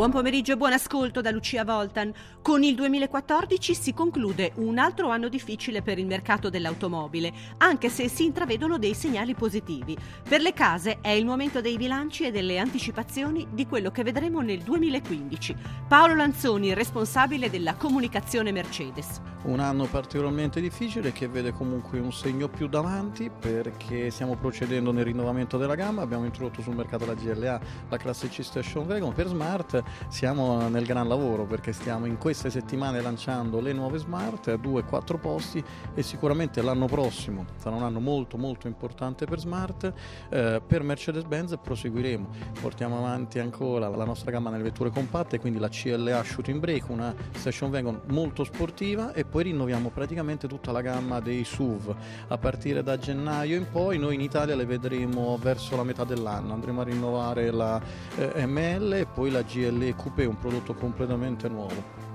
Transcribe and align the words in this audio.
Buon 0.00 0.12
pomeriggio 0.12 0.52
e 0.52 0.56
buon 0.56 0.72
ascolto 0.72 1.20
da 1.20 1.30
Lucia 1.30 1.62
Voltan. 1.62 2.10
Con 2.40 2.62
il 2.62 2.74
2014 2.74 3.74
si 3.74 3.92
conclude 3.92 4.52
un 4.54 4.78
altro 4.78 5.10
anno 5.10 5.28
difficile 5.28 5.82
per 5.82 5.98
il 5.98 6.06
mercato 6.06 6.48
dell'automobile, 6.48 7.30
anche 7.58 7.90
se 7.90 8.08
si 8.08 8.24
intravedono 8.24 8.78
dei 8.78 8.94
segnali 8.94 9.34
positivi. 9.34 9.94
Per 10.26 10.40
le 10.40 10.54
case 10.54 11.00
è 11.02 11.10
il 11.10 11.26
momento 11.26 11.60
dei 11.60 11.76
bilanci 11.76 12.24
e 12.24 12.30
delle 12.30 12.56
anticipazioni 12.56 13.46
di 13.52 13.66
quello 13.66 13.90
che 13.90 14.02
vedremo 14.02 14.40
nel 14.40 14.60
2015. 14.60 15.54
Paolo 15.86 16.14
Lanzoni, 16.14 16.72
responsabile 16.72 17.50
della 17.50 17.74
comunicazione 17.74 18.52
Mercedes. 18.52 19.20
Un 19.42 19.60
anno 19.60 19.84
particolarmente 19.84 20.60
difficile 20.60 21.12
che 21.12 21.26
vede 21.26 21.52
comunque 21.52 21.98
un 21.98 22.12
segno 22.12 22.48
più 22.48 22.68
davanti 22.68 23.30
perché 23.30 24.10
stiamo 24.10 24.36
procedendo 24.36 24.92
nel 24.92 25.04
rinnovamento 25.04 25.56
della 25.56 25.74
gamma, 25.74 26.02
abbiamo 26.02 26.26
introdotto 26.26 26.60
sul 26.60 26.74
mercato 26.74 27.06
la 27.06 27.14
GLA, 27.14 27.60
la 27.88 27.96
classe 27.96 28.28
C 28.28 28.42
Station 28.42 28.84
Wagon 28.86 29.14
per 29.14 29.28
Smart 29.28 29.82
siamo 30.08 30.68
nel 30.68 30.84
gran 30.84 31.08
lavoro 31.08 31.44
perché 31.44 31.72
stiamo 31.72 32.06
in 32.06 32.18
queste 32.18 32.50
settimane 32.50 33.00
lanciando 33.00 33.60
le 33.60 33.72
nuove 33.72 33.98
smart 33.98 34.48
a 34.48 34.54
2-4 34.54 35.18
posti 35.18 35.62
e 35.94 36.02
sicuramente 36.02 36.62
l'anno 36.62 36.86
prossimo 36.86 37.44
sarà 37.56 37.76
un 37.76 37.82
anno 37.82 38.00
molto 38.00 38.36
molto 38.36 38.66
importante 38.66 39.26
per 39.26 39.38
smart. 39.38 39.92
Eh, 40.28 40.60
per 40.66 40.82
Mercedes-Benz 40.82 41.58
proseguiremo, 41.62 42.28
portiamo 42.60 42.98
avanti 42.98 43.38
ancora 43.38 43.88
la 43.88 44.04
nostra 44.04 44.30
gamma 44.30 44.50
nelle 44.50 44.64
vetture 44.64 44.90
compatte, 44.90 45.38
quindi 45.38 45.58
la 45.58 45.68
CLA 45.68 46.22
Shooting 46.22 46.58
Brake, 46.58 46.84
una 46.88 47.14
station 47.34 47.70
wagon 47.70 48.00
molto 48.06 48.44
sportiva 48.44 49.12
e 49.12 49.24
poi 49.24 49.44
rinnoviamo 49.44 49.90
praticamente 49.90 50.48
tutta 50.48 50.72
la 50.72 50.80
gamma 50.80 51.20
dei 51.20 51.44
SUV. 51.44 51.94
A 52.28 52.38
partire 52.38 52.82
da 52.82 52.98
gennaio 52.98 53.56
in 53.56 53.66
poi 53.70 53.98
noi 53.98 54.14
in 54.14 54.20
Italia 54.20 54.56
le 54.56 54.64
vedremo 54.64 55.38
verso 55.40 55.76
la 55.76 55.84
metà 55.84 56.04
dell'anno, 56.04 56.52
andremo 56.52 56.80
a 56.80 56.84
rinnovare 56.84 57.50
la 57.50 57.80
eh, 58.16 58.46
ML 58.46 58.92
e 58.94 59.06
poi 59.06 59.30
la 59.30 59.42
GL 59.42 59.79
le 59.80 59.94
coupé, 59.94 60.26
un 60.26 60.36
prodotto 60.36 60.74
completamente 60.74 61.48
nuovo. 61.48 62.09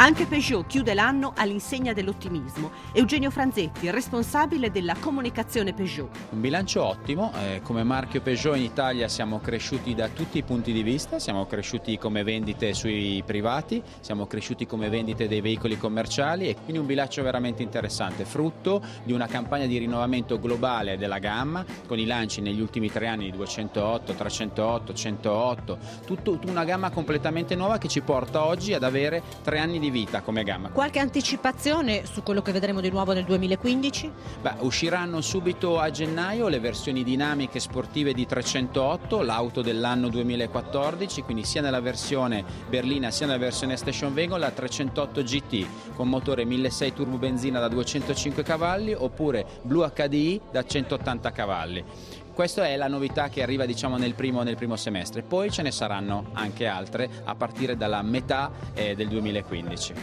Anche 0.00 0.26
Peugeot 0.26 0.64
chiude 0.64 0.94
l'anno 0.94 1.32
all'insegna 1.34 1.92
dell'ottimismo. 1.92 2.70
Eugenio 2.92 3.32
Franzetti, 3.32 3.90
responsabile 3.90 4.70
della 4.70 4.94
comunicazione 4.94 5.72
Peugeot. 5.74 6.08
Un 6.30 6.40
bilancio 6.40 6.84
ottimo, 6.84 7.32
eh, 7.34 7.60
come 7.64 7.82
marchio 7.82 8.20
Peugeot 8.20 8.56
in 8.56 8.62
Italia 8.62 9.08
siamo 9.08 9.40
cresciuti 9.40 9.96
da 9.96 10.06
tutti 10.06 10.38
i 10.38 10.44
punti 10.44 10.70
di 10.70 10.84
vista, 10.84 11.18
siamo 11.18 11.46
cresciuti 11.46 11.98
come 11.98 12.22
vendite 12.22 12.74
sui 12.74 13.24
privati, 13.26 13.82
siamo 13.98 14.28
cresciuti 14.28 14.66
come 14.66 14.88
vendite 14.88 15.26
dei 15.26 15.40
veicoli 15.40 15.76
commerciali 15.76 16.48
e 16.48 16.54
quindi 16.54 16.78
un 16.78 16.86
bilancio 16.86 17.24
veramente 17.24 17.64
interessante, 17.64 18.24
frutto 18.24 18.80
di 19.02 19.12
una 19.12 19.26
campagna 19.26 19.66
di 19.66 19.78
rinnovamento 19.78 20.38
globale 20.38 20.96
della 20.96 21.18
gamma 21.18 21.64
con 21.88 21.98
i 21.98 22.06
lanci 22.06 22.40
negli 22.40 22.60
ultimi 22.60 22.88
tre 22.88 23.08
anni 23.08 23.24
di 23.24 23.36
208, 23.36 24.12
308, 24.14 24.94
108, 24.94 25.78
tutto, 26.06 26.38
una 26.46 26.62
gamma 26.62 26.90
completamente 26.90 27.56
nuova 27.56 27.78
che 27.78 27.88
ci 27.88 28.00
porta 28.00 28.44
oggi 28.44 28.74
ad 28.74 28.84
avere 28.84 29.24
tre 29.42 29.58
anni 29.58 29.80
di 29.80 29.86
di 29.88 29.90
vita 29.90 30.20
come 30.20 30.44
gamma. 30.44 30.68
Qualche 30.68 30.98
anticipazione 30.98 32.04
su 32.04 32.22
quello 32.22 32.42
che 32.42 32.52
vedremo 32.52 32.80
di 32.80 32.90
nuovo 32.90 33.12
nel 33.12 33.24
2015? 33.24 34.12
Beh, 34.42 34.54
usciranno 34.60 35.20
subito 35.20 35.78
a 35.78 35.90
gennaio 35.90 36.48
le 36.48 36.60
versioni 36.60 37.02
dinamiche 37.02 37.58
sportive 37.58 38.12
di 38.12 38.26
308, 38.26 39.22
l'auto 39.22 39.62
dell'anno 39.62 40.08
2014, 40.08 41.22
quindi 41.22 41.44
sia 41.44 41.62
nella 41.62 41.80
versione 41.80 42.44
berlina 42.68 43.10
sia 43.10 43.26
nella 43.26 43.38
versione 43.38 43.76
station 43.76 44.12
wagon 44.12 44.40
la 44.40 44.50
308 44.50 45.22
GT 45.22 45.66
con 45.94 46.08
motore 46.08 46.44
1600 46.44 46.96
turbo 46.98 47.16
benzina 47.16 47.60
da 47.60 47.68
205 47.68 48.42
cavalli 48.42 48.92
oppure 48.92 49.46
Blue 49.62 49.88
HDI 49.88 50.40
da 50.50 50.64
180 50.64 51.32
cavalli. 51.32 51.84
Questa 52.38 52.68
è 52.68 52.76
la 52.76 52.86
novità 52.86 53.28
che 53.28 53.42
arriva 53.42 53.66
diciamo, 53.66 53.96
nel, 53.96 54.14
primo, 54.14 54.44
nel, 54.44 54.54
primo, 54.54 54.76
semestre, 54.76 55.22
poi 55.22 55.50
ce 55.50 55.62
ne 55.62 55.72
saranno 55.72 56.26
anche 56.34 56.68
altre 56.68 57.10
a 57.24 57.34
partire 57.34 57.76
dalla 57.76 58.00
metà 58.02 58.52
eh, 58.74 58.94
del 58.94 59.08
2015. 59.08 59.94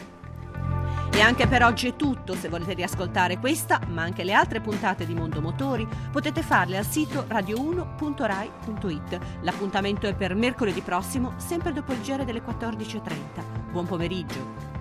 E 1.13 1.21
anche 1.21 1.47
per 1.47 1.63
oggi 1.63 1.87
è 1.87 1.95
tutto, 1.95 2.35
se 2.35 2.49
volete 2.49 2.73
riascoltare 2.73 3.39
questa, 3.39 3.79
ma 3.87 4.01
anche 4.01 4.25
le 4.25 4.33
altre 4.33 4.59
puntate 4.59 5.05
di 5.05 5.13
Mondo 5.13 5.39
Motori, 5.39 5.87
potete 6.11 6.41
farle 6.41 6.75
al 6.75 6.85
sito 6.85 7.25
radio1.rai.it. 7.25 9.19
L'appuntamento 9.39 10.05
è 10.05 10.13
per 10.13 10.35
mercoledì 10.35 10.81
prossimo, 10.81 11.35
sempre 11.37 11.71
dopo 11.71 11.93
il 11.93 12.01
giro 12.01 12.25
delle 12.25 12.41
14.30. 12.41 13.71
Buon 13.71 13.85
pomeriggio. 13.85 14.74